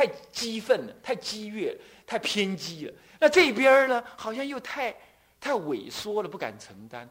[0.00, 2.94] 太激愤了，太激越了，太偏激了。
[3.18, 4.96] 那这边呢，好像又太
[5.38, 7.06] 太萎缩了，不敢承担。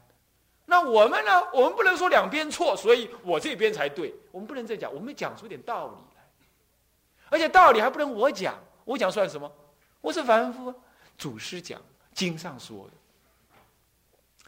[0.66, 1.32] 那我们呢？
[1.54, 4.12] 我们不能说两边错，所以我这边才对。
[4.32, 6.24] 我们不能再讲，我们讲出点道理来。
[7.30, 9.52] 而且道理还不能我讲，我讲算什么？
[10.02, 10.74] 我是凡夫，
[11.16, 11.80] 祖师讲，
[12.16, 12.94] 经上说的。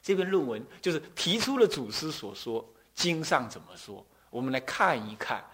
[0.01, 4.03] 这篇论文就是提出了祖师所说，经上怎么说？
[4.31, 5.45] 我们来看一看，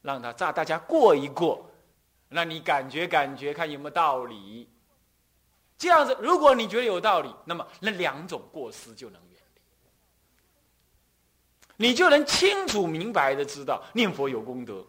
[0.00, 1.64] 让他让大家过一过，
[2.32, 4.68] 让你感觉感觉，看有没有道理。
[5.78, 9.40] 这样子，如果你觉得有道理，那么那两种过失就能远
[11.76, 14.86] 离，你就能清楚明白的知道念佛有功德，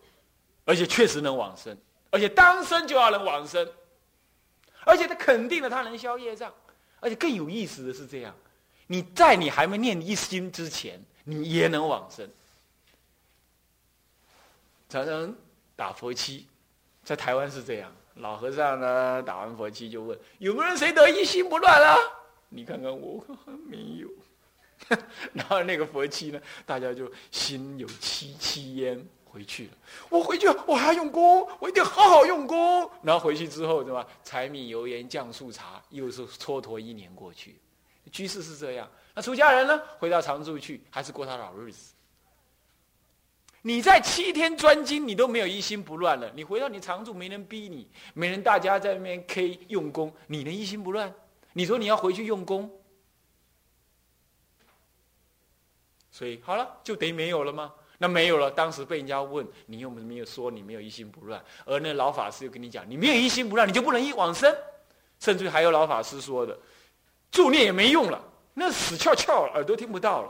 [0.65, 1.75] 而且确实能往生，
[2.11, 3.67] 而且当生就要能往生，
[4.85, 6.53] 而且他肯定了他能消业障，
[6.99, 8.35] 而且更有意思的是这样，
[8.85, 12.29] 你在你还没念一心之前，你也能往生。
[14.89, 15.35] 常常
[15.75, 16.47] 打佛七，
[17.03, 17.91] 在台湾是这样。
[18.15, 21.97] 老和尚呢，打完佛七就问：有没有人谁得一心不乱了？
[22.49, 23.23] 你看看我，
[23.67, 24.07] 没有。
[25.33, 29.71] 然后那个佛七呢，大家就心有戚戚焉回去了。
[30.09, 32.87] 我回去我还要用功，我一定好好用功。
[33.01, 34.05] 然后回去之后，对吧？
[34.23, 37.57] 柴米油盐酱醋茶，又是蹉跎一年过去。
[38.11, 41.92] 居士是这样，那出家人呢，回到常住去，还是过他老日子。
[43.65, 46.29] 你在七天专精，你都没有一心不乱了。
[46.35, 51.11] 你回到你常住，没人逼你，没人大家在那边 K 用功，你能一心不乱？
[51.53, 52.69] 你说你要回去用功，
[56.11, 57.73] 所以好了，就等于没有了吗？
[57.97, 58.51] 那没有了。
[58.51, 64.53] 当时被人家问，你又没有说你没有一心不乱，而那老法师又跟你讲，你没有一心不乱，你就不能一往生。
[65.21, 66.59] 甚至还有老法师说的，
[67.31, 68.21] 助念也没用了，
[68.53, 70.21] 那死翘翘，耳朵听不到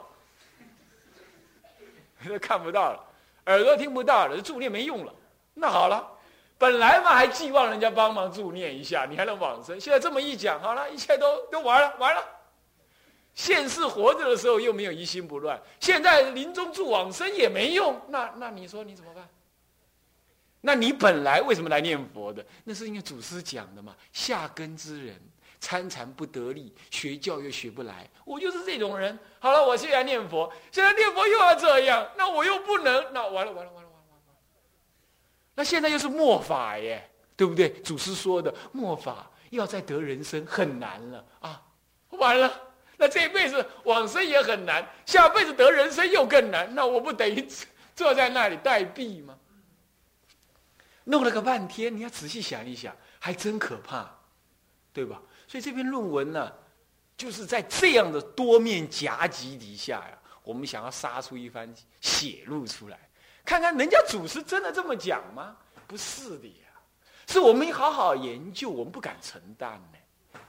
[2.22, 3.10] 了， 看不到了。
[3.46, 5.14] 耳朵听不到了，助念没用了。
[5.54, 6.08] 那好了，
[6.58, 9.80] 本来嘛还寄望人家帮忙助念一下，你还能往生。
[9.80, 12.24] 现在这么一讲，好了，一切都都完了，完了。
[13.36, 18.00] 现世活着的时候又没有一心不乱，现在临终助往生也没用。
[18.10, 19.28] 那那你说你怎么办？
[20.62, 22.46] 那你本来为什么来念佛的？
[22.64, 25.20] 那是因为祖师讲的嘛，下根之人。
[25.64, 29.18] 参禅不得力，学教又学不来，我就是这种人。
[29.40, 34.42] 好了，我现在念佛，现在念佛又要这样，那我又不能，那完了完了完了完了完了。
[35.56, 37.70] 那现在又是末法耶，对不对？
[37.82, 41.62] 祖师说的末法要再得人生很难了啊，
[42.10, 42.52] 完了，
[42.98, 47.48] 那这一辈子往生也很难，下辈子得人生又更难，那我不等于
[47.96, 49.38] 坐在那里待毙吗？
[51.06, 54.14] 弄了个半天，你要仔细想一想，还真可怕，
[54.92, 55.22] 对吧？
[55.54, 56.52] 所以这篇论文呢，
[57.16, 61.72] 就是在这样的多面夹击底下呀，我们想要杀出一番
[62.02, 63.00] 血路出来，
[63.46, 65.56] 看看人家祖师真的这么讲吗？
[65.86, 66.74] 不是的呀，
[67.28, 70.40] 是我们好好研究，我们不敢承担呢。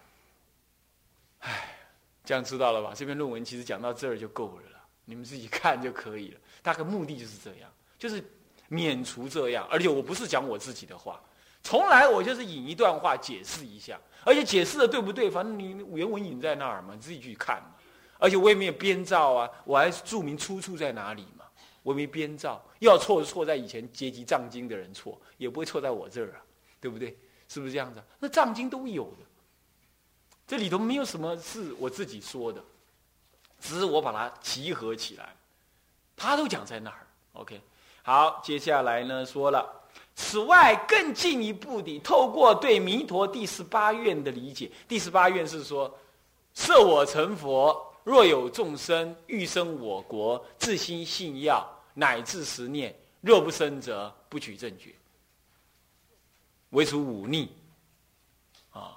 [1.40, 1.76] 唉，
[2.24, 2.94] 这样知道了吧？
[2.96, 6.40] 这篇论文其实讲到这儿就够了了，你们自己看就可以了。
[6.62, 8.24] 大概目的就是这样，就是
[8.68, 9.68] 免除这样。
[9.70, 11.22] 而且我不是讲我自己的话，
[11.64, 13.98] 从来我就是引一段话解释一下。
[14.26, 15.28] 而且解释的对不对？
[15.28, 17.74] 反正你原文引在那儿嘛，你自己去看嘛。
[18.18, 21.44] 而且我也没有编造啊，我还注明出处在哪里嘛。
[21.82, 26.40] 我也没编造，要错就错在以前阶级藏经的人错，也不会错在我这儿啊，
[26.80, 27.18] 对不对？
[27.46, 28.02] 是不是这样子？
[28.18, 29.26] 那藏经都有的，
[30.46, 32.64] 这里头没有什么是我自己说的，
[33.60, 35.36] 只是我把它集合起来，
[36.16, 37.06] 他都讲在那儿。
[37.34, 37.60] OK，
[38.02, 39.83] 好，接下来呢说了。
[40.16, 45.92] 此外，更进一步的，透过对弥陀第十八愿的理解，第十八愿是说：
[46.54, 54.94] 设我成佛，若有众生欲生我国，自心信要，乃至十念，若不生者，不取正觉，
[56.70, 57.50] 唯除忤逆。
[58.70, 58.96] 啊，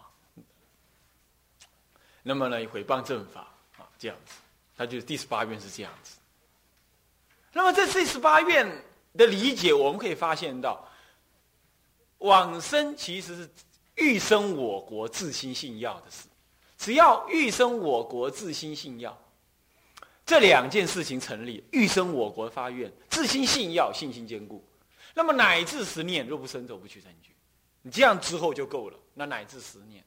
[2.22, 3.41] 那么呢，毁谤正法
[3.77, 4.35] 啊，这样子，
[4.77, 6.17] 他就第十八愿是这样子。
[7.53, 8.67] 那么在这十八愿
[9.17, 10.87] 的理解，我们可以发现到。
[12.19, 13.50] 往生其实是
[13.95, 16.27] 欲生我国自心信要的事，
[16.77, 19.18] 只要欲生我国自心信要，
[20.25, 24.63] 这两件事情成立，欲生我国发愿，自心信要，信心坚固，
[25.13, 27.31] 那么乃至十念若不生，走不去证据，
[27.81, 29.00] 你这样之后就够了。
[29.13, 30.03] 那乃至十念，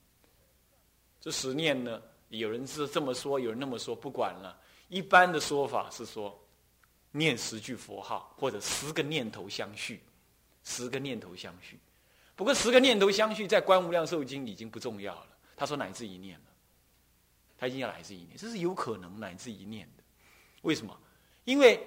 [1.20, 2.00] 这十念呢？
[2.29, 4.56] 有人是这么说，有人那么说，不管了。
[4.88, 6.40] 一般的说法是说，
[7.11, 10.00] 念十句佛号，或者十个念头相续，
[10.62, 11.76] 十个念头相续。
[12.40, 15.26] 不过十个念头相续，在《观无量寿经》已经不重要了。
[15.54, 16.46] 他说乃至一念了，
[17.58, 20.02] 他已经要乃至一念，这是有可能乃至一念的。
[20.62, 20.98] 为什么？
[21.44, 21.87] 因为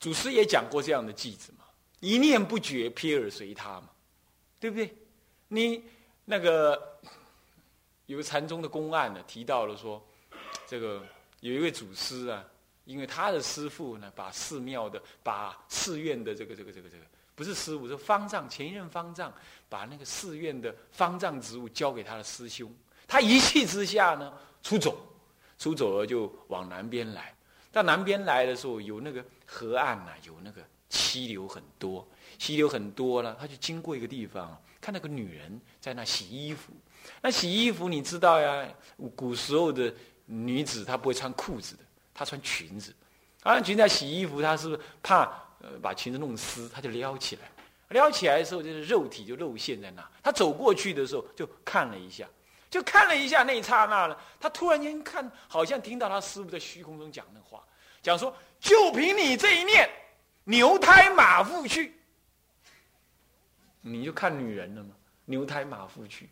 [0.00, 1.66] 祖师也讲过这样的句子嘛
[2.00, 3.90] ：“一念不绝，撇而随他嘛。”
[4.58, 4.90] 对不对？
[5.48, 5.84] 你
[6.24, 6.98] 那个
[8.06, 10.02] 有个禅宗的公案呢，提到了说，
[10.66, 11.06] 这个
[11.40, 12.42] 有一位祖师啊，
[12.86, 17.04] 因为他的师傅呢，把寺庙的、把寺院的这个、这个、这个、这个，
[17.38, 19.32] 不是师傅，是方丈，前一任方丈，
[19.68, 22.68] 把那个寺院的方丈职务交给他的师兄，
[23.06, 24.98] 他一气之下呢，出走，
[25.56, 27.32] 出走了就往南边来。
[27.70, 32.04] 到南边来的时候，有那个河岸呐，有那个溪流很多。
[32.40, 36.72] 溪流很多了，他就经过一个地方，看那个女人在那洗衣服。
[37.22, 38.68] 那洗衣服你知道呀？
[39.14, 39.94] 古时候的
[40.26, 41.82] 女子她不会穿裤子的，
[42.12, 42.92] 她穿裙子。
[43.44, 46.68] 啊，裙子在洗衣服，她是不是怕呃把裙子弄湿？
[46.68, 47.50] 他就撩起来，
[47.88, 50.06] 撩起来的时候就是肉体就露馅在那。
[50.22, 52.28] 他走过去的时候就看了一下，
[52.70, 57.62] 就看了一下那一刹那呢，他突然间看，好像听到他师傅在虚空中讲那话，
[58.02, 59.88] 讲说就凭你这一念，
[60.44, 61.94] 牛胎马腹去。
[63.80, 64.90] 你就看女人了嘛，
[65.24, 66.28] 牛胎马腹去，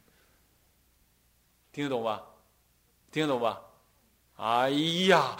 [1.72, 2.22] 听得懂吧？
[3.10, 3.60] 听得懂吧？
[4.36, 4.68] 哎
[5.08, 5.34] 呀，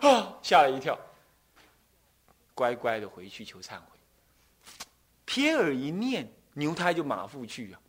[0.00, 0.98] 啊，吓了一跳，
[2.60, 3.98] 乖乖的回去求忏悔。
[5.26, 7.80] 瞥耳一念，牛胎就马腹去啊。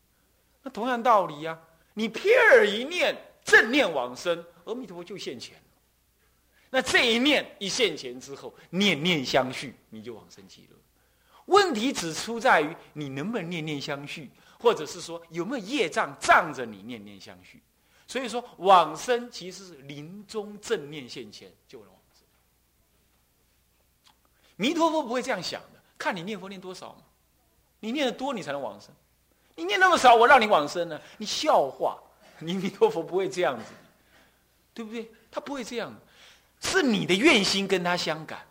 [0.63, 1.59] 那同样道理呀，
[1.93, 3.13] 你瞥耳一念，
[3.43, 5.61] 正念往生，阿弥陀佛就现前。
[6.69, 10.77] 那这一念一现前之后，念念相续，你就往生极乐。
[11.47, 17.61] 问题只出在于你能不能念念相续，或者是说有没有业障障着你念念相续。
[18.07, 21.91] 所以说往生其实是临终正念现前就能。
[24.61, 27.01] 弥陀佛不会这样想的，看你念佛念多少嘛，
[27.79, 28.93] 你念的多你才能往生，
[29.55, 31.01] 你念那么少我让你往生呢？
[31.17, 31.97] 你笑话，
[32.37, 33.71] 你弥陀佛不会这样子，
[34.71, 35.09] 对不对？
[35.31, 35.91] 他不会这样，
[36.59, 38.45] 是你的愿心跟他相感。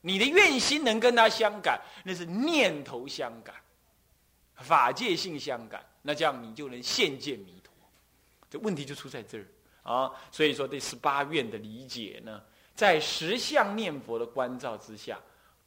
[0.00, 3.54] 你的愿心能跟他相感，那是念头相感，
[4.54, 7.70] 法界性相感，那这样你就能现见弥陀。
[8.48, 9.44] 这问题就出在这儿
[9.82, 10.10] 啊！
[10.32, 12.40] 所以说，对十八愿的理解呢，
[12.74, 15.20] 在十相念佛的关照之下，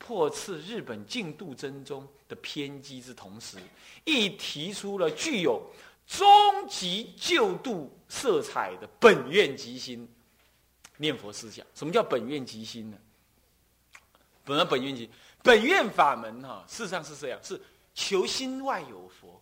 [0.06, 3.58] 破斥日本净度真宗的偏激之同时，
[4.04, 5.62] 亦提出了具有
[6.06, 6.28] 终
[6.68, 10.08] 极救度色彩的本愿即心
[10.98, 11.66] 念佛思想。
[11.74, 12.98] 什么叫本愿即心呢？
[14.46, 15.10] 本来本愿经，
[15.42, 17.58] 本愿法门哈，事实上是这样：是
[17.96, 19.42] 求心外有佛。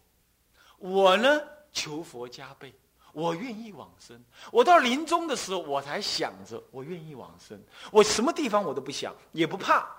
[0.77, 1.41] 我呢，
[1.73, 2.71] 求佛加倍，
[3.11, 4.23] 我愿意往生。
[4.51, 7.59] 我到临终的时候，我才想着我愿意往生。
[7.91, 9.89] 我什么地方我都不想，也不怕，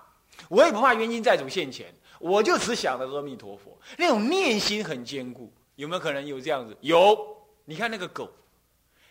[0.49, 3.77] 我也不怕冤亲债主现前，我就只想着阿弥陀佛。
[3.97, 6.75] 那种念心很坚固，有没有可能有这样子？
[6.81, 7.17] 有。
[7.65, 8.29] 你看那个狗，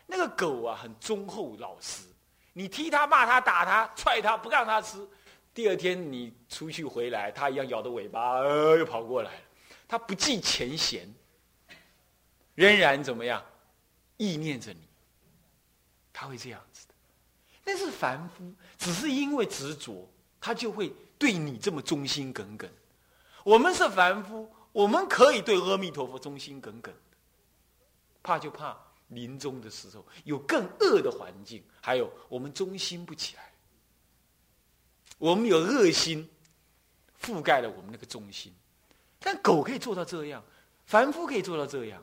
[0.07, 2.05] 那个狗啊，很忠厚老实。
[2.53, 4.99] 你踢它、骂它、打它、踹它，不让它吃。
[5.55, 9.41] 第二天你出去回来，它一样摇着尾巴，呃，又跑过来了。
[9.89, 11.11] 它不计前嫌，
[12.55, 13.43] 仍然怎么样，
[14.19, 14.81] 意念着你。
[16.13, 16.95] 它会这样子的。
[17.65, 20.07] 那是凡夫，只是因为执着，
[20.41, 20.93] 他就会
[21.23, 22.69] 对你这么忠心耿耿。
[23.45, 26.93] 我们是凡夫，我们可以对阿弥陀佛忠心耿耿
[28.25, 28.77] 怕就怕
[29.07, 33.53] 临终的时候有更恶的环境，还有我们忠心不起来。
[35.17, 36.29] 我们有恶心，
[37.21, 38.53] 覆盖了我们那个中心，
[39.21, 40.43] 但狗可以做到这样，
[40.87, 42.03] 凡夫可以做到这样。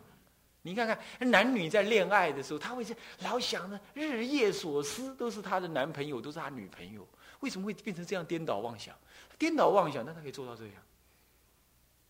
[0.61, 0.99] 你看看
[1.31, 2.85] 男女在恋爱的时候，他会
[3.23, 7.07] 老想着日夜所思都是他的男朋友，都是他女朋友，
[7.39, 8.93] 为什么会变成这样颠倒妄想？
[9.37, 10.73] 颠倒妄想，但他可以做到这样，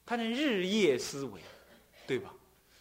[0.06, 1.40] 他能日夜思维，
[2.08, 2.34] 对吧？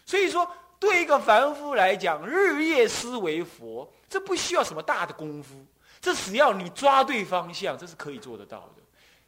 [0.05, 5.63] 所以说，对一个凡夫来讲，日夜思维佛，这不需要什么大的功夫。
[6.01, 8.81] 这只要你抓对方向，这是可以做得到的。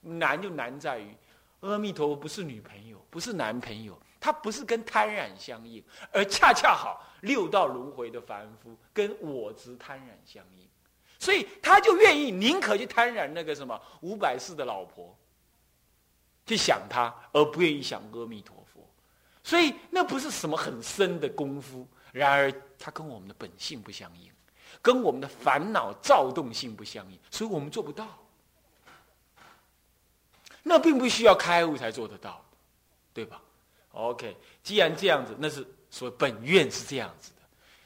[0.10, 1.15] 难就难在于，
[1.60, 10.66] 阿弥陀佛不是女朋友，不是男朋友，他不是跟贪染相应，而恰恰好六道轮回的凡夫跟我执贪染相应，
[11.20, 15.13] 所以他就愿意宁可去贪染那个什么五百世的老婆，
[16.46, 18.88] 去想他，而不愿意想阿弥陀佛。
[19.44, 24.32] 所以那不是什么很深的功夫，然而他跟我们的本性不相应。
[24.82, 28.08] 跟我们的烦恼躁动性不相应，所以我们做不到。
[30.63, 32.44] 那并不需要开悟才做得到，
[33.13, 33.42] 对吧
[33.91, 37.41] ？OK，既然这样子，那是说本愿是这样子的。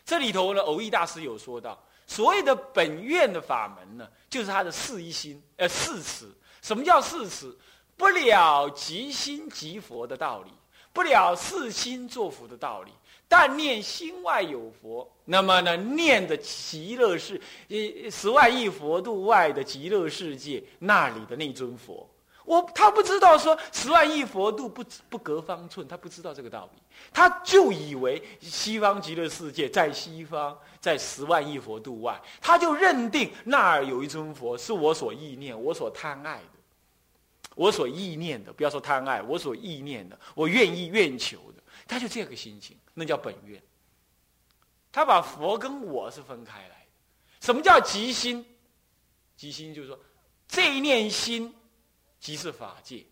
[0.05, 6.31] 这里头呢，偶益大师有说到，所谓的本愿的法门呢，就是他的四一心，呃，四词。
[6.62, 7.57] 什么叫四词？
[7.97, 10.51] 不了即心即佛的道理，
[10.91, 12.91] 不了四心作佛的道理。
[13.27, 15.75] 但念心外有佛，那么呢？
[15.75, 22.07] 念的极乐世，呃，十万亿佛度外的极乐世界那里的那尊佛，
[22.45, 36.59] 我他不知道说十万亿佛度不不隔方寸，他不知道这个道理，他就以为西方极乐世界在西方，在十万亿佛度外，他就认定那儿有一尊佛是我所意念、我所贪爱的，
[37.55, 43.59] 我所意念的，不要说贪爱，我所意念的，我愿意愿求的，他就这个心情，那叫本愿。
[44.91, 46.75] 他把佛跟我是分开来的。
[47.41, 48.45] 什么叫即心？
[49.35, 49.99] 即心就是说，
[50.47, 51.51] 这一念心。
[52.25, 53.05] 即是法界，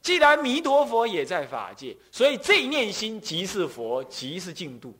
[0.00, 4.96] 既然弥陀佛也在法界，所以这念心即是佛，即是净度，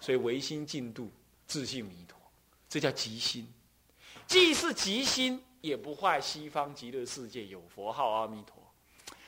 [0.00, 1.08] 所以唯心净度，
[1.46, 2.18] 自性弥陀，
[2.68, 3.46] 这叫即心。
[4.26, 8.56] 既是即心，也不坏西方极乐世界有佛号阿弥陀。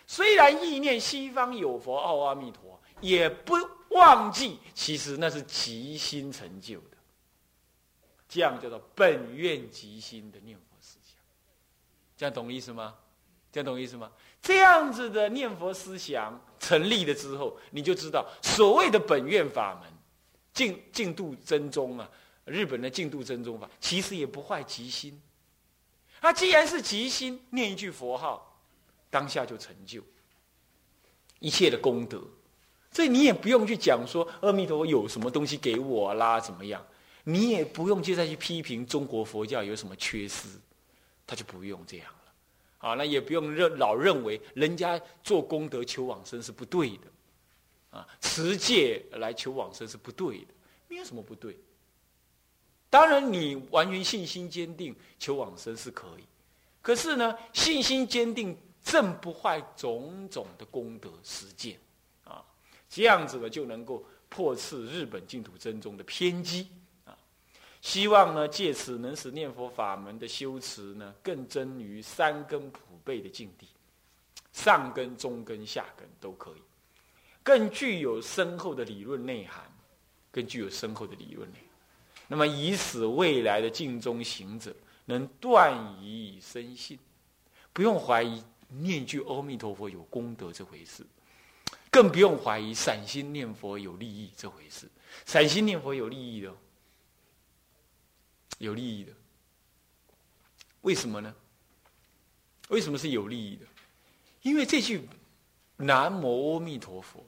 [0.04, 3.54] 虽然意念西方有佛号阿弥陀，也不
[3.90, 6.96] 忘记，其实那是即心成就的。
[8.28, 11.22] 这样叫做本愿即心的念佛思想，
[12.16, 12.96] 这样懂意思吗？
[13.52, 14.10] 这样懂意思吗？
[14.40, 19.90] 这样子的念佛思想成立了之后，你就知道所谓的本愿法门，
[20.52, 22.08] 净净度真宗啊，
[22.44, 25.20] 日本的净度真宗法，其实也不坏吉心。
[26.22, 28.60] 那既然是吉心，念一句佛号，
[29.10, 30.02] 当下就成就
[31.38, 32.22] 一切的功德。
[32.92, 36.84] 所以你也不用去讲说阿弥陀佛有什么东西给我啦，怎么样？
[37.24, 40.48] 你也不用去再去批评中国佛教有什么缺失，
[41.26, 42.06] 他就不用这样。
[42.80, 50.54] 啊，那也不用认老认为人家做功德求往生是不对的，啊，持戒来求往生是不对的，
[50.88, 51.56] 没有什么不对。
[52.88, 56.24] 当然，你完全信心坚定求往生是可以，
[56.80, 61.78] 可是呢，信心坚定正不坏种种的功德实践，
[62.24, 62.42] 啊，
[62.88, 66.68] 这样子呢就能够破斥日本净土真宗的偏激。
[67.82, 73.66] 希望呢，借此能使念佛法门的修持呢，更臻于三根普被的境地，
[74.52, 76.62] 上根、中根、下根都可以，
[77.42, 79.64] 更具有深厚的理论内涵，
[80.30, 81.64] 更具有深厚的理论内涵。
[82.28, 86.98] 那么，以使未来的净中行者能断疑生信，
[87.72, 91.02] 不用怀疑念句阿弥陀佛有功德这回事，
[91.90, 94.86] 更不用怀疑散心念佛有利益这回事。
[95.24, 96.54] 散心念佛有利益的。
[98.60, 99.12] 有利益的，
[100.82, 101.34] 为什么呢？
[102.68, 103.66] 为什么是有利益的？
[104.42, 105.08] 因为这句
[105.76, 107.24] “南无阿弥陀佛”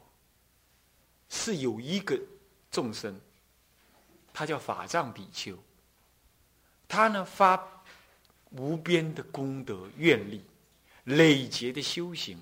[1.31, 2.21] 是有一个
[2.71, 3.19] 众生，
[4.33, 5.59] 他叫法藏比丘，
[6.87, 7.83] 他呢发
[8.51, 10.45] 无边的功德愿力，
[11.05, 12.39] 累劫的修行，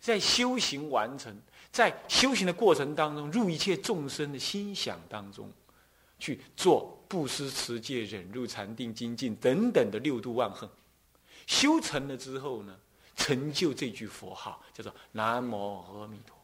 [0.00, 1.36] 在修行完成，
[1.72, 5.52] 在修行的过程当中，入一切众生的心想当中。
[6.18, 10.68] 去做布施、持戒、忍辱、禅定、精进等等的六度万恒，
[11.46, 12.76] 修成了之后呢，
[13.14, 16.42] 成就这句佛号，叫做南无阿弥陀佛。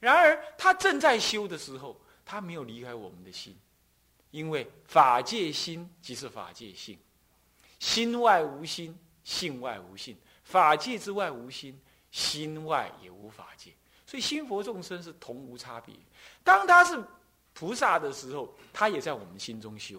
[0.00, 3.56] 然而他正在修的时候，他没有离开我们的心，
[4.30, 6.98] 因为法界心即是法界性，
[7.78, 11.80] 心外无心，性外无性，法界之外无心，
[12.10, 13.70] 心外也无法界，
[14.04, 15.94] 所以心佛众生是同无差别。
[16.42, 17.02] 当他是。
[17.60, 19.98] 菩萨的时候，他也在我们心中修；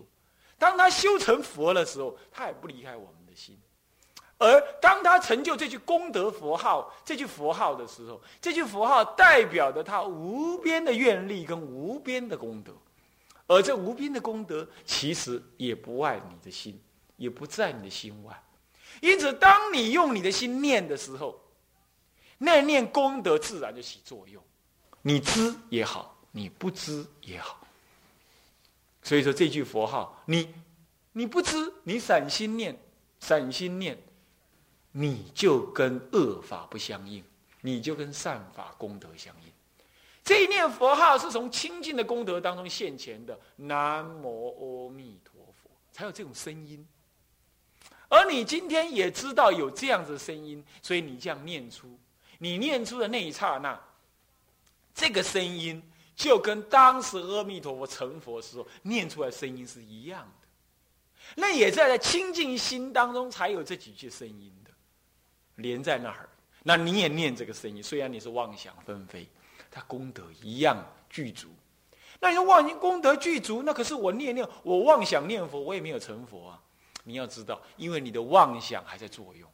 [0.58, 3.56] 当他修成佛的时候，他也不离开我们的心。
[4.39, 12.74] 而当他成就这句功德佛号、这句佛号的时候，这句佛号代表着他无边的愿力跟无边的功德。
[13.46, 16.82] 而这无边的功德，其实也不外你的心，
[17.15, 18.44] 也不在你的心外。
[19.01, 21.39] 因此，当你用你的心念的时候，
[22.39, 24.41] 那念功德自然就起作用。
[25.03, 26.11] 你知也好。
[26.31, 27.59] 你不知也好，
[29.03, 30.53] 所以说这句佛号，你
[31.11, 32.77] 你不知，你散心念，
[33.19, 33.97] 散心念，
[34.93, 37.21] 你就跟恶法不相应，
[37.59, 39.51] 你就跟善法功德相应。
[40.23, 46.88] 这一念佛号是从清净的功德当中现前的，南无阿弥陀佛，才有这种声音。
[48.07, 52.00] 而你今天也知道有这样子的声音，所以你这样念出，
[52.38, 53.77] 你念出的那一刹那，
[54.95, 55.83] 这个声音。
[56.21, 60.47] 就跟当时阿弥陀佛成佛时候念出来声音是一样的，
[61.35, 64.69] 那也在在清净心当中才有这几句声音的，
[65.55, 66.29] 连在那儿。
[66.61, 69.27] 那你也念这个声音，虽然你是妄想纷飞，
[69.71, 70.77] 它功德一样
[71.09, 71.47] 具足。
[72.19, 76.61] 那你说妄念功德具足，那可是我念念我妄想念佛，我也没有成佛啊。
[77.03, 79.49] 你要知道，因为你的妄想还在作用，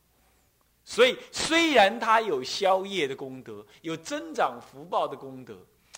[0.83, 5.57] 所以虽然它有消业的功德，有增长福报的功德。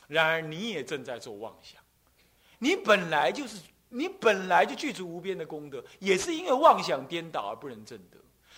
[0.09, 1.79] 然而，你也正在做妄想。
[2.57, 8.17] 你本来就是你本来就具足无边的功德，也是因为妄想颠倒而不能证得。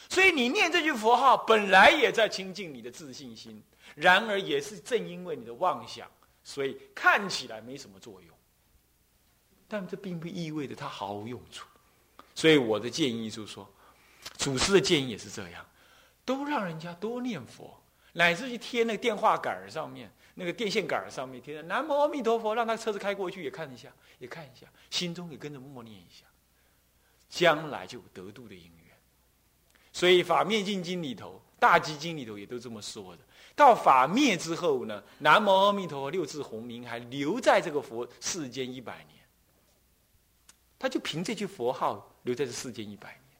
[0.10, 3.62] 所以你念这句佛号，本来也在清净你的自信心，
[3.96, 6.10] 然而也是正因为你的妄想，
[6.42, 8.36] 所以看起来没什么作用。
[9.68, 11.68] 但这并不意味着它毫无用处。
[12.34, 13.70] 所以我的建议就是说，
[14.38, 15.66] 祖师的建议也是这样，
[16.24, 17.78] 都让人家多念佛，
[18.14, 20.10] 乃至去贴那个电话杆上面。
[20.36, 26.26] 那个电线杆上面贴着“南无阿弥陀佛”，让他车子开过去也看一下，也看一下，心中也跟着默念一下，
[27.30, 28.98] 将来就得度的因缘。
[29.94, 33.22] 所以《法灭尽经》里头，《大集经》里头也都这么说的。
[33.56, 39.18] 到法灭之后呢，“南无阿弥陀佛”六字洪名还留在这个佛世间一百年。
[40.80, 43.38] 他就凭这句佛号留在这世间一百年，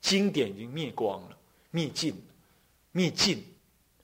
[0.00, 1.38] 经典已经灭光了，
[1.70, 2.20] 灭尽，
[2.90, 3.54] 灭尽，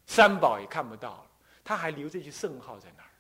[0.06, 1.27] 三宝也看不到了。
[1.68, 3.10] 他还留这句圣号在那儿，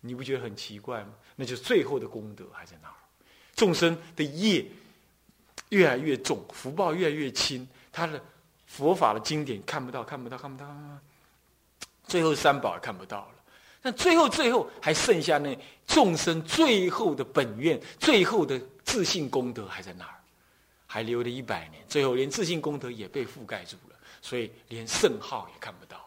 [0.00, 1.12] 你不觉得很奇怪吗？
[1.34, 2.94] 那就是最后的功德还在那儿，
[3.54, 4.64] 众生的业
[5.68, 8.18] 越来越重，福报越来越轻，他的
[8.66, 10.66] 佛法的经典看不到，看不到，看不到，
[12.04, 13.34] 最后三宝也看不到了。
[13.82, 15.54] 那最后最后还剩下那
[15.86, 20.14] 众生最后的本愿，最后的自信功德还在那儿，
[20.86, 26.05] 还留了一百年，最后连自信功德也被覆盖住了，所以连圣号也看不到。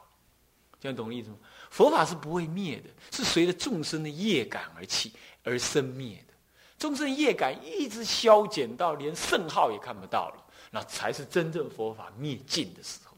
[0.81, 1.37] 这样懂我意思吗？
[1.69, 5.11] 佛法是不会灭的，是随着众生的业感而起
[5.43, 6.33] 而生灭的。
[6.77, 13.17] 众生业感一直消减到连圣号也看不到了，那才是真正佛法灭尽的时候。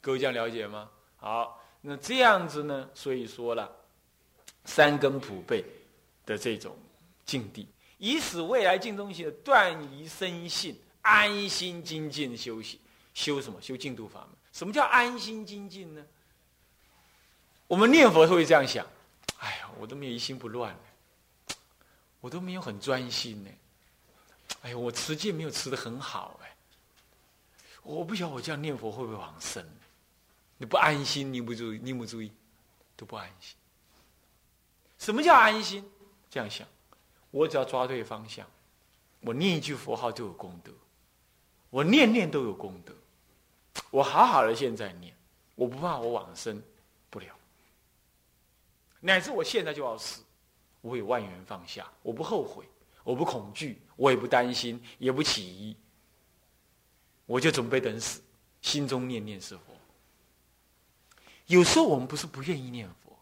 [0.00, 0.88] 各位这样了解吗？
[1.16, 2.88] 好，那这样子呢？
[2.94, 3.68] 所以说了，
[4.64, 5.64] 三根普被
[6.24, 6.76] 的这种
[7.26, 7.66] 境地，
[7.98, 12.78] 以使未来净中行断疑生信，安心精进修行，
[13.12, 13.60] 修什么？
[13.60, 14.30] 修净土法门。
[14.58, 16.04] 什么叫安心精进呢？
[17.68, 18.84] 我们念佛会这样想：
[19.38, 20.76] 哎呀，我都没有一心不乱，
[22.20, 23.50] 我都没有很专心呢。
[24.62, 26.56] 哎呀，我持戒没有持的很好哎。
[27.84, 29.64] 我不晓得我这样念佛会不会往生？
[30.56, 32.32] 你不安心，你不注意，你不注意，
[32.96, 33.54] 都不安心。
[34.98, 35.88] 什么叫安心？
[36.28, 36.66] 这样想，
[37.30, 38.44] 我只要抓对方向，
[39.20, 40.72] 我念一句佛号就有功德，
[41.70, 42.92] 我念念都有功德。
[43.90, 45.14] 我好好的现在念，
[45.54, 46.62] 我不怕我往生
[47.10, 47.26] 不了，
[49.00, 50.22] 乃至我现在就要死，
[50.80, 52.64] 我有万缘放下，我不后悔，
[53.02, 55.76] 我不恐惧，我也不担心，也不起疑，
[57.26, 58.20] 我就准备等死，
[58.60, 59.62] 心中念念是佛。
[61.46, 63.16] 有时候我们不是不愿意念佛，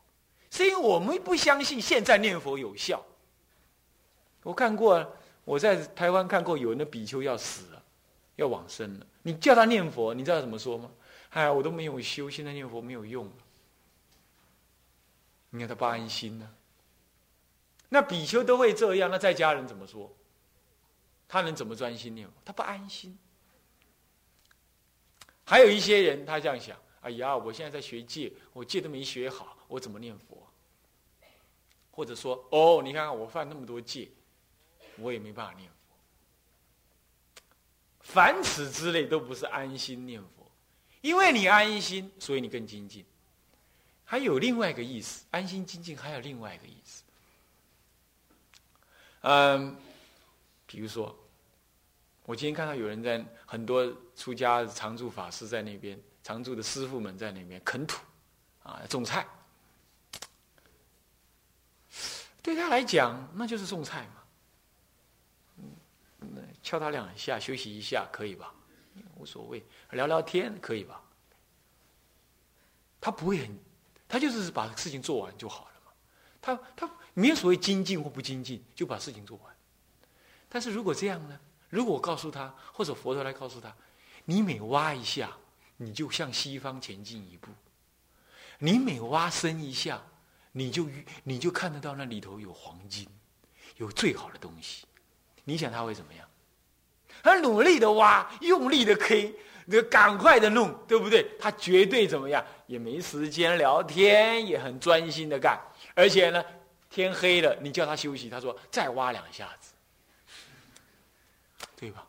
[0.50, 3.04] 是因为我们不相信现在念佛有效。
[4.42, 7.66] 我看过，我在台湾看过，有人的比丘要死，
[8.36, 9.06] 要往生了。
[9.22, 10.90] 你叫他念佛，你知道怎么说吗？
[11.30, 13.32] 哎，我都没有修，现在念佛没有用了。
[15.50, 16.54] 你看他不安心呢。
[17.88, 20.10] 那比丘都会这样，那在家人怎么说？
[21.28, 22.34] 他能怎么专心念佛？
[22.44, 23.18] 他不安心。
[25.44, 30.46] 还有一些人，他这样想：哎呀，我现在在学戒，我戒都没学好，我怎么念佛？
[31.90, 34.08] 或者说，哦，你看看我犯那么多戒，
[34.98, 35.70] 我也没办法念。
[38.06, 40.50] 凡此之类都不是安心念佛，
[41.00, 43.04] 因为你安心，所以你更精进。
[44.04, 47.02] 还有另外一个意思，安心精进还有另外一个意思。
[49.22, 49.76] 嗯，
[50.66, 51.14] 比如说，
[52.24, 58.00] 我今天看到有人在很多出家常住法师在那边，常住的师傅们在那边垦土，
[58.62, 59.26] 啊，种菜。
[62.40, 64.15] 对他来讲，那就是种菜嘛。
[66.66, 68.52] 敲他两下，休息一下，可以吧？
[69.14, 71.00] 无所谓，聊聊天可以吧？
[73.00, 73.56] 他不会很，
[74.08, 75.92] 他就是把事情做完就好了嘛。
[76.42, 79.56] 他他没有所谓精进或不精进，就把事情做完。
[80.48, 81.38] 但是如果这样呢？
[81.70, 83.72] 如果我告诉他，或者佛陀来告诉他，
[84.24, 85.36] 你每挖一下，
[85.76, 87.48] 你就向西方前进一步；
[88.58, 90.02] 你每挖深一下，
[90.50, 90.88] 你就
[91.22, 93.08] 你就看得到那里头有黄金，
[93.76, 94.84] 有最好的东西。
[95.44, 96.28] 你想他会怎么样？
[97.22, 101.26] 他努力的挖，用力的 K，你赶快的弄，对不对？
[101.38, 102.44] 他绝对怎么样？
[102.66, 105.60] 也没时间聊天，也很专心的干。
[105.94, 106.44] 而且呢，
[106.90, 109.72] 天黑了，你叫他休息，他说再挖两下子，
[111.76, 112.06] 对吧？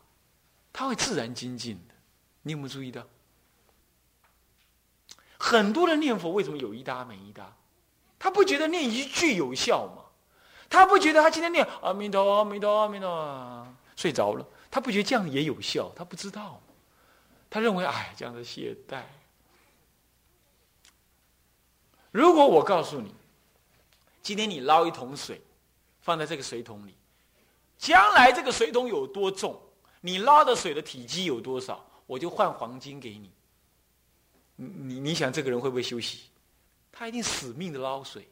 [0.72, 1.94] 他会自然精进的。
[2.42, 3.02] 你有没有注意到？
[5.36, 7.52] 很多人念佛为什么有一搭没一搭？
[8.18, 10.02] 他不觉得念一句有效吗？
[10.68, 13.66] 他不觉得他今天念阿弥陀阿弥陀阿弥陀
[13.96, 14.46] 睡着了？
[14.70, 16.60] 他不觉得这样也有效，他不知道，
[17.48, 19.02] 他认为哎，这样的懈怠。
[22.10, 23.14] 如果我告诉你，
[24.22, 25.40] 今天你捞一桶水，
[26.00, 26.94] 放在这个水桶里，
[27.78, 29.60] 将来这个水桶有多重，
[30.00, 33.30] 你捞的水的体积有多少，我就换黄金给你。
[34.56, 36.30] 你你你想这个人会不会休息？
[36.90, 38.28] 他一定死命的捞水，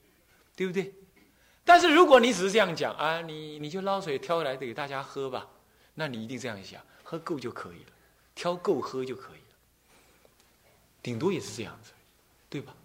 [0.56, 0.92] 对不对？
[1.64, 5.46] 但是如果你只是这样讲啊，你你就捞水挑来给大家喝吧，
[5.98, 7.92] 那你一定这样想，喝够就可以了，
[8.34, 9.56] 挑够喝就可以了，
[11.02, 11.90] 顶多也是这样子，
[12.50, 12.76] 对吧？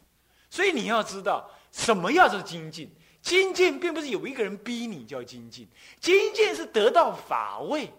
[0.50, 2.90] 所以你要知道，什么叫做精进？
[3.22, 5.68] 精进并不是有一个人逼你叫精进，
[6.00, 7.92] 精进是得到法位，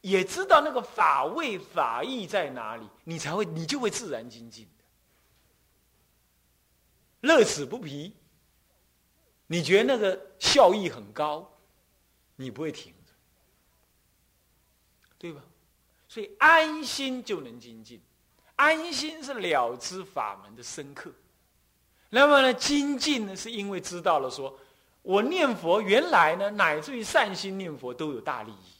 [0.00, 4.66] 也知道那个法位法义在哪里，你才会你就会自然精进
[7.22, 8.12] 的，乐此不疲。
[9.46, 11.48] 你觉得那个效益很高，
[12.34, 12.92] 你不会停，
[15.18, 15.40] 对吧？
[16.08, 18.00] 所以安心就能精进，
[18.54, 21.10] 安心是了知法门的深刻。
[22.10, 24.56] 那么呢，精进呢，是因为知道了说，
[25.02, 28.72] 我念佛原来呢，乃至于善心念佛都有大利益。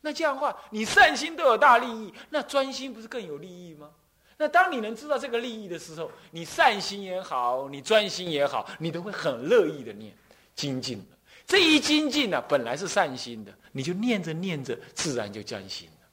[0.00, 3.90] 那这样的话，你善心都有大利益，那专心不是更有利益吗？
[4.36, 10.16] 那当你能知道这个利益的时候，你善心也好，你专心也好，你都会很乐意的念
[10.54, 11.17] 精进了。
[11.48, 16.06] 这一精进呢，本来是善心的，你就念着念着，自然就专心了。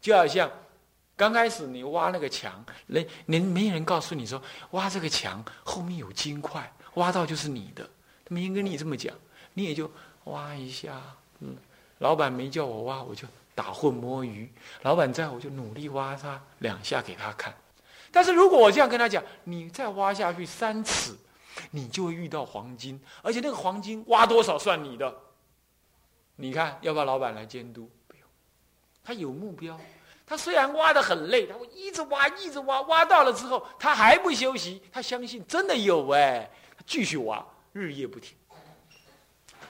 [0.00, 0.50] 就好像
[1.14, 4.42] 刚开始你挖那个墙，人人没人告诉你说，
[4.72, 7.88] 挖这个墙后面有金块，挖到就是你的，
[8.28, 9.14] 没人跟你这么讲，
[9.54, 9.88] 你也就
[10.24, 11.00] 挖一下。
[11.38, 11.56] 嗯，
[11.98, 13.28] 老板没叫我挖，我就。
[13.58, 14.48] 打混摸鱼，
[14.82, 17.52] 老板在我就努力挖他两下给他看。
[18.12, 21.12] 但是如果我这样跟他讲，你再挖下去三尺，
[21.70, 25.14] 你就会遇到黄金，而且那个黄金挖多少算你的。
[26.36, 27.90] 你看要不要老板来监督？
[28.06, 28.22] 不用，
[29.02, 29.78] 他有目标。
[30.26, 38.36] 他虽然挖的很累，他会一直挖，一直挖，挖到了之后他还不休息，他相信真的有哎，他继续挖，日夜不停。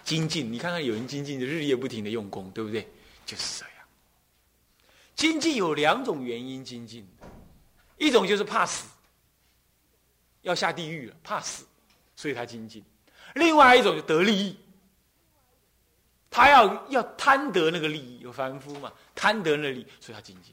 [0.02, 2.88] 精进，你看看有人精进就日夜不停的用功，对不对？
[3.24, 3.74] 就是这样。
[5.14, 7.26] 精进有两种原因精进的，
[7.98, 8.88] 一种就是怕死，
[10.42, 11.64] 要下地狱了，怕死，
[12.18, 12.82] 所以他精进；
[13.36, 14.58] 另外一种就得利益，
[16.28, 20.52] 他要要贪得那个利益，有凡夫嘛，贪得那利益，所以他精进。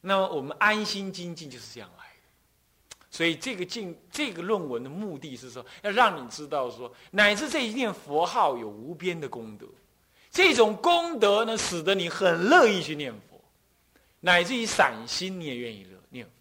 [0.00, 9.66] 那么我们安心精进就是这样来的，所以这个进这个论文的目的是说，要让你知道说，乃至这一念佛号有无边的功德。
[10.30, 13.38] 这种功德呢，使得你很乐意去念佛，
[14.20, 16.32] 乃至于散心你也愿意乐念佛，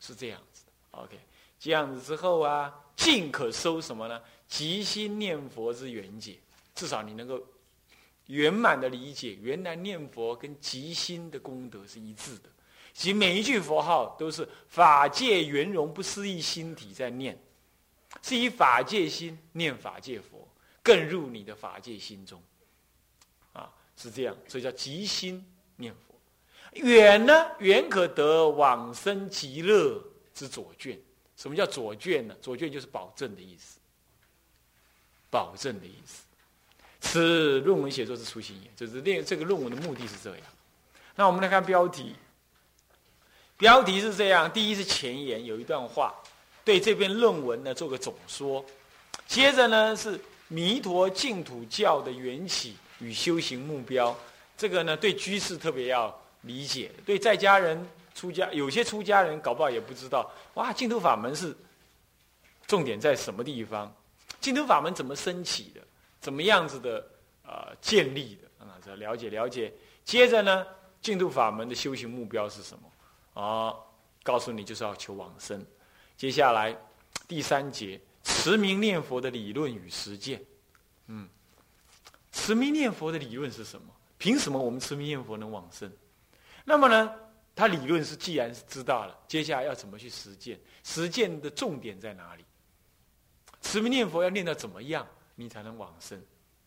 [0.00, 0.72] 是这样子的。
[0.92, 1.20] OK，
[1.58, 4.20] 这样子之后啊，尽可收什么呢？
[4.48, 6.38] 即心念佛之缘解，
[6.74, 7.40] 至少你能够
[8.26, 12.48] 圆满的理解，原来念佛跟即心的功德是一致的。
[12.92, 17.38] 即每一句佛号都是法界圆融不思议心体在念，
[18.22, 20.48] 是以法界心念法界佛，
[20.82, 22.42] 更入你的法界心中。
[23.52, 25.44] 啊是这样，所以叫即心
[25.76, 26.14] 念佛。
[26.72, 30.98] 远呢，远可得往生极乐之左卷。
[31.36, 32.34] 什么叫左卷呢？
[32.40, 33.78] 左卷就是保证的意思，
[35.30, 36.22] 保证的意思。
[37.00, 40.40] 此论文写作之初心也，就是练这个论文的目的是这样。
[41.14, 42.14] 那我们来看标题，
[43.56, 46.14] 标题是这样：第一是前言，有一段话，
[46.64, 48.64] 对这篇论文呢做个总说。
[49.26, 52.76] 接着呢是弥陀净土教的缘起。
[52.98, 54.18] 与修行目标，
[54.56, 60.28] 这个呢，对居士特别要理解；对在家人、出家，有些出家人搞不好也不知道。
[60.54, 61.54] 哇，净土法门是
[62.66, 63.94] 重点在什么地方？
[64.40, 65.82] 净土法门怎么升起的？
[66.18, 67.06] 怎么样子的
[67.44, 68.64] 啊建立的？
[68.64, 69.70] 啊，这了解了解。
[70.02, 70.66] 接着呢，
[71.02, 73.42] 净土法门的修行目标是什么？
[73.42, 73.76] 啊，
[74.22, 75.62] 告诉你就是要求往生。
[76.16, 76.74] 接下来
[77.28, 80.42] 第三节，持名念佛的理论与实践。
[81.08, 81.28] 嗯。
[82.32, 83.92] 持名念佛的理论是什么？
[84.16, 85.92] 凭什么我们持名念佛能往生？
[86.64, 87.14] 那么呢，
[87.56, 90.60] 他理论是既然是知道了，接下来要怎么去实践？
[90.84, 92.44] 实践的重点在哪里？
[93.62, 96.22] 持名念佛要念到怎么样，你才能往生？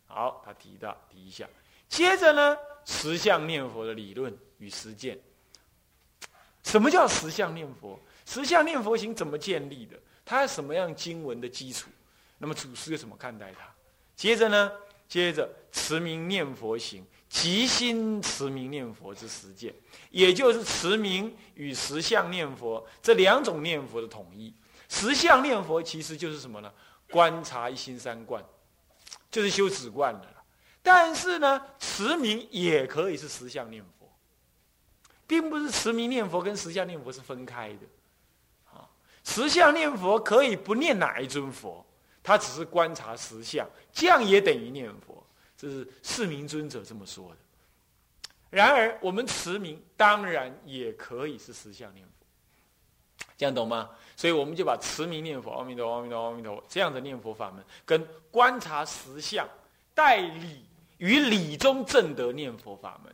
[0.07, 1.47] 好，他提到提一下。
[1.87, 5.17] 接着呢，十相念佛的理论与实践。
[6.63, 7.99] 什么叫十相念佛？
[8.25, 9.95] 十相念佛行怎么建立的？
[10.25, 11.89] 它什么样经文的基础？
[12.39, 13.59] 那么祖师又怎么看待它？
[14.15, 14.71] 接着呢？
[15.09, 19.73] 接着持名念佛行，即心持名念佛之实践，
[20.11, 24.53] 也就是持名与实相念佛这两种念佛的统一。
[24.87, 26.71] 实相念佛其实就是什么呢？
[27.11, 28.43] 观察一心三观，
[29.31, 30.43] 就是修止观的了。
[30.83, 34.07] 但是呢，持名也可以是实相念佛，
[35.25, 37.79] 并不是持名念佛跟实相念佛是分开的。
[38.71, 38.87] 啊，
[39.23, 41.83] 实相念佛可以不念哪一尊佛。
[42.23, 45.23] 他只是观察实相，这样也等于念佛。
[45.57, 47.37] 这是四明尊者这么说的，
[48.49, 53.89] 然而，我们持名当然也可以是实相念佛，这样懂吗？
[54.15, 59.45] 所以我们就把持名念佛、阿弥陀、阿弥陀、阿弥陀这样的念佛法门，跟观察实相、
[59.93, 60.63] 代理
[60.97, 63.13] 与理中正德念佛法门